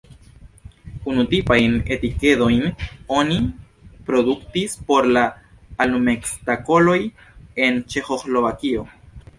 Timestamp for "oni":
3.19-3.37